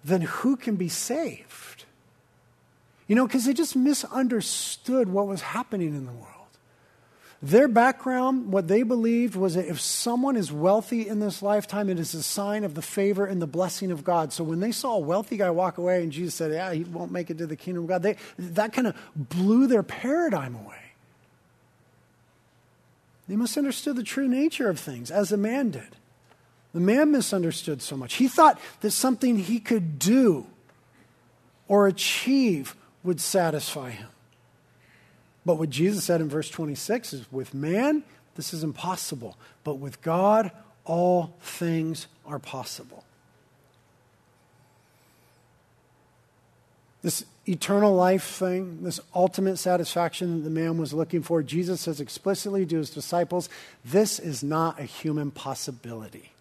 [0.03, 1.85] then who can be saved?
[3.07, 6.29] You know, because they just misunderstood what was happening in the world.
[7.41, 11.99] Their background, what they believed was that if someone is wealthy in this lifetime, it
[11.99, 14.31] is a sign of the favor and the blessing of God.
[14.31, 17.11] So when they saw a wealthy guy walk away and Jesus said, Yeah, he won't
[17.11, 20.77] make it to the kingdom of God, they, that kind of blew their paradigm away.
[23.27, 25.97] They misunderstood the true nature of things, as the man did.
[26.73, 28.15] The man misunderstood so much.
[28.15, 30.47] He thought that something he could do
[31.67, 34.07] or achieve would satisfy him.
[35.45, 38.03] But what Jesus said in verse 26 is with man,
[38.35, 39.37] this is impossible.
[39.63, 40.51] But with God,
[40.85, 43.03] all things are possible.
[47.01, 51.99] This eternal life thing, this ultimate satisfaction that the man was looking for, Jesus says
[51.99, 53.49] explicitly to his disciples
[53.83, 56.32] this is not a human possibility.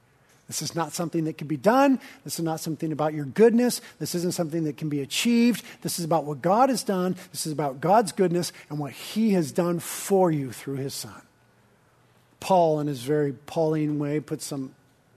[0.52, 1.98] This is not something that can be done.
[2.24, 3.80] This is not something about your goodness.
[3.98, 5.64] This isn't something that can be achieved.
[5.80, 7.16] This is about what God has done.
[7.30, 11.22] This is about God's goodness and what He has done for you through His Son.
[12.38, 14.74] Paul, in his very Pauline way, puts some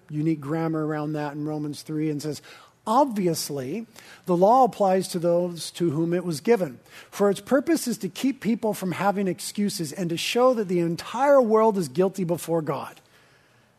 [0.10, 2.42] unique grammar around that in Romans 3 and says,
[2.88, 3.88] Obviously,
[4.26, 6.80] the law applies to those to whom it was given,
[7.12, 10.80] for its purpose is to keep people from having excuses and to show that the
[10.80, 13.02] entire world is guilty before God.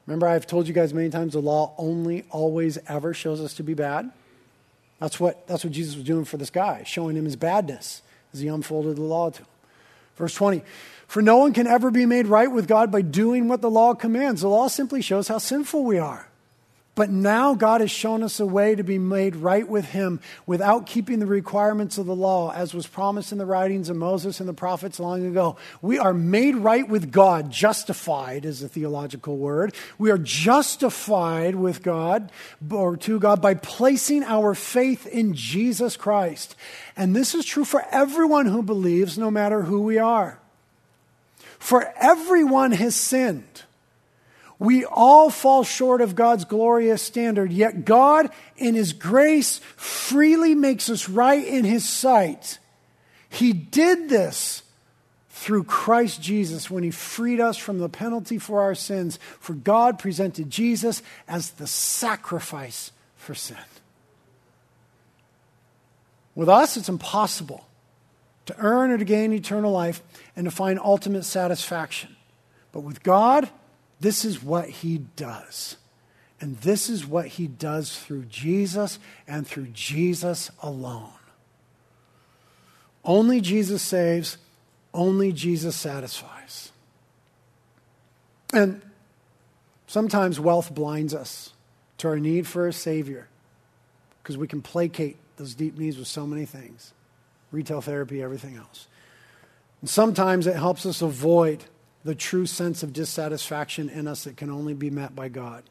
[0.06, 3.62] Remember, I've told you guys many times the law only, always, ever shows us to
[3.62, 4.10] be bad.
[5.00, 8.02] That's what, that's what Jesus was doing for this guy, showing him his badness
[8.32, 9.46] as he unfolded the law to him.
[10.16, 10.62] Verse 20
[11.06, 13.94] For no one can ever be made right with God by doing what the law
[13.94, 14.40] commands.
[14.40, 16.28] The law simply shows how sinful we are.
[16.96, 20.86] But now God has shown us a way to be made right with Him without
[20.86, 24.48] keeping the requirements of the law, as was promised in the writings of Moses and
[24.48, 25.58] the prophets long ago.
[25.82, 27.50] We are made right with God.
[27.50, 29.74] Justified is a theological word.
[29.98, 32.32] We are justified with God
[32.70, 36.56] or to God by placing our faith in Jesus Christ.
[36.96, 40.40] And this is true for everyone who believes, no matter who we are.
[41.58, 43.64] For everyone has sinned
[44.58, 50.88] we all fall short of God's glorious standard, yet God, in His grace, freely makes
[50.88, 52.58] us right in His sight.
[53.28, 54.62] He did this
[55.28, 59.18] through Christ Jesus when He freed us from the penalty for our sins.
[59.40, 63.58] For God presented Jesus as the sacrifice for sin.
[66.34, 67.66] With us, it's impossible
[68.46, 70.02] to earn or to gain eternal life
[70.34, 72.16] and to find ultimate satisfaction.
[72.72, 73.50] But with God,
[74.00, 75.76] this is what He does.
[76.40, 81.12] And this is what He does through Jesus and through Jesus alone.
[83.04, 84.36] Only Jesus saves,
[84.92, 86.72] only Jesus satisfies.
[88.52, 88.82] And
[89.86, 91.52] sometimes wealth blinds us
[91.98, 93.28] to our need for a Savior
[94.22, 96.92] because we can placate those deep needs with so many things
[97.52, 98.88] retail therapy, everything else.
[99.80, 101.64] And sometimes it helps us avoid
[102.06, 105.64] the true sense of dissatisfaction in us that can only be met by God.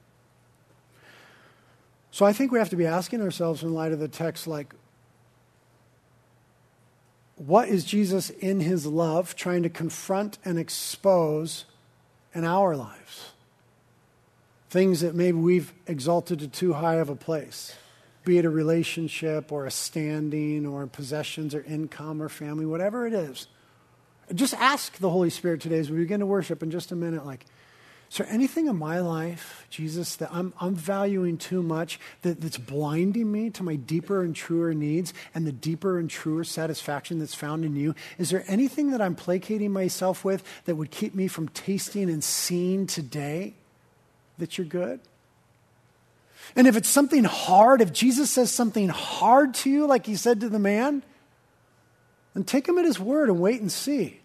[2.12, 4.74] So I think we have to be asking ourselves in light of the text, like,
[7.38, 11.64] what is Jesus in his love trying to confront and expose
[12.34, 13.32] in our lives?
[14.70, 17.76] Things that maybe we've exalted to too high of a place,
[18.26, 23.14] be it a relationship or a standing or possessions or income or family, whatever it
[23.14, 23.48] is.
[24.34, 27.26] Just ask the Holy Spirit today as we begin to worship in just a minute,
[27.26, 27.46] like,
[28.12, 32.58] is there anything in my life, Jesus, that I'm, I'm valuing too much that, that's
[32.58, 37.36] blinding me to my deeper and truer needs and the deeper and truer satisfaction that's
[37.36, 37.96] found in you?
[38.18, 42.24] Is there anything that I'm placating myself with that would keep me from tasting and
[42.24, 43.54] seeing today
[44.38, 45.00] that you're good?
[46.56, 50.42] And if it's something hard, if Jesus says something hard to you, like he said
[50.42, 51.04] to the man,
[52.36, 54.20] then take him at his word and wait and see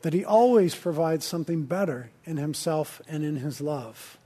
[0.00, 4.16] that he always provides something better in himself and in his love.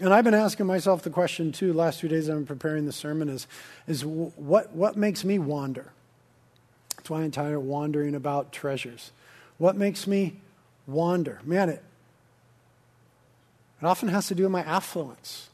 [0.00, 2.92] And I've been asking myself the question too, last few days I've been preparing the
[2.92, 3.46] sermon is,
[3.86, 5.92] is what, what makes me wander?
[6.96, 9.12] That's why I'm tired of wandering about treasures.
[9.58, 10.40] What makes me
[10.86, 11.40] wander?
[11.44, 11.84] Man, it,
[13.80, 15.50] it often has to do with my affluence,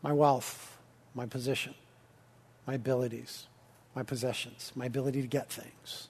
[0.00, 0.78] my wealth,
[1.14, 1.74] my position,
[2.66, 3.46] my abilities,
[3.94, 6.08] my possessions, my ability to get things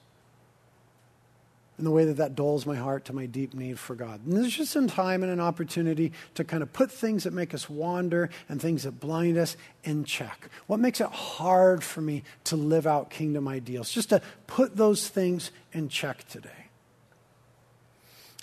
[1.81, 4.23] in the way that that dulls my heart to my deep need for God.
[4.23, 7.55] And there's just some time and an opportunity to kind of put things that make
[7.55, 10.47] us wander and things that blind us in check.
[10.67, 13.91] What makes it hard for me to live out kingdom ideals?
[13.91, 16.67] Just to put those things in check today.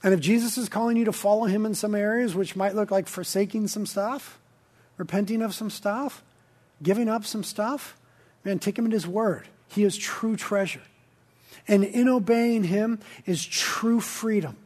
[0.02, 2.90] And if Jesus is calling you to follow him in some areas, which might look
[2.90, 4.40] like forsaking some stuff,
[4.96, 6.24] repenting of some stuff,
[6.82, 7.96] giving up some stuff,
[8.48, 9.46] man, take him at his word.
[9.68, 10.82] He is true treasure.
[11.66, 14.56] And in obeying him is true freedom.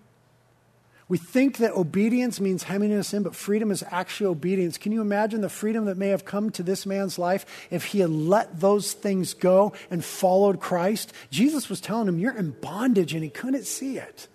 [1.09, 4.78] We think that obedience means hemming us in, but freedom is actually obedience.
[4.78, 7.99] Can you imagine the freedom that may have come to this man's life if he
[7.99, 11.12] had let those things go and followed Christ?
[11.30, 14.28] Jesus was telling him, You're in bondage, and he couldn't see it.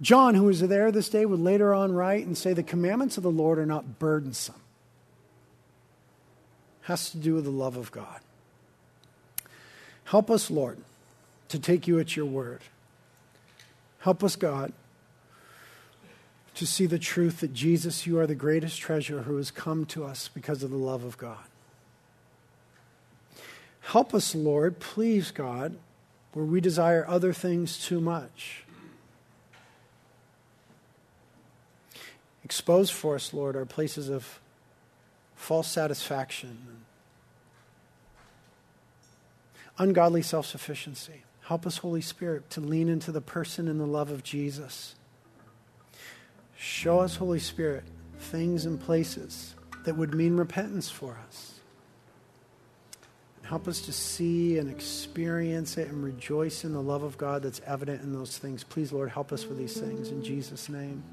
[0.00, 3.22] John, who was there this day, would later on write and say, The commandments of
[3.22, 4.60] the Lord are not burdensome.
[6.86, 8.20] Has to do with the love of God.
[10.04, 10.78] Help us, Lord,
[11.48, 12.60] to take you at your word.
[13.98, 14.72] Help us, God,
[16.54, 20.04] to see the truth that Jesus, you are the greatest treasure who has come to
[20.04, 21.46] us because of the love of God.
[23.80, 25.76] Help us, Lord, please, God,
[26.34, 28.62] where we desire other things too much.
[32.44, 34.38] Expose for us, Lord, our places of
[35.36, 36.76] false satisfaction
[39.78, 41.22] ungodly self sufficiency.
[41.42, 44.96] Help us, Holy Spirit, to lean into the person and the love of Jesus.
[46.56, 47.84] Show us, Holy Spirit,
[48.18, 51.60] things and places that would mean repentance for us.
[53.42, 57.60] Help us to see and experience it and rejoice in the love of God that's
[57.64, 58.64] evident in those things.
[58.64, 60.08] Please, Lord, help us with these things.
[60.08, 61.04] In Jesus' name.